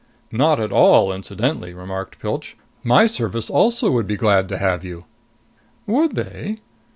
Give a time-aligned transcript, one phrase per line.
[0.31, 5.05] "Not at all incidentally," remarked Pilch, "my Service also would be glad to have you."
[5.85, 6.57] "Would they?"